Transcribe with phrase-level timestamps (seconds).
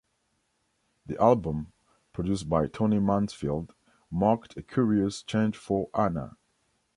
[1.05, 1.73] The album,
[2.11, 3.75] produced by Tony Mansfield,
[4.09, 6.37] marked a curious change for Ana.